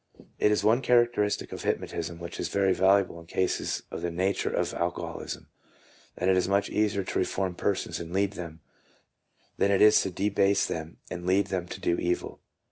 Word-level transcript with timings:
It 0.39 0.51
is 0.51 0.63
one 0.63 0.81
characteristic 0.81 1.51
of 1.51 1.61
hypnotism, 1.61 2.17
which 2.17 2.39
is 2.39 2.47
very 2.49 2.73
valuable 2.73 3.19
in 3.19 3.27
cases 3.27 3.83
of 3.91 4.01
the 4.01 4.09
nature 4.09 4.49
of 4.51 4.73
alcoholism, 4.73 5.47
that 6.15 6.27
it 6.27 6.35
is 6.35 6.45
so 6.45 6.49
much 6.49 6.71
easier 6.71 7.03
to 7.03 7.19
reform 7.19 7.53
persons 7.53 7.99
and 7.99 8.11
lead 8.11 8.31
them 8.33 8.61
to 9.59 9.67
do 9.67 9.69
good, 9.69 9.69
than 9.69 9.71
it 9.73 9.81
is 9.83 10.01
to 10.01 10.09
debase 10.09 10.65
them 10.65 10.97
and 11.11 11.27
lead 11.27 11.47
them 11.53 11.67
to 11.67 11.79
do 11.79 11.99
evil. 11.99 12.39